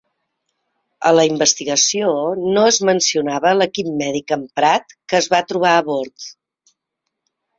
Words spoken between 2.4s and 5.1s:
no es mencionava l'equip mèdic emprat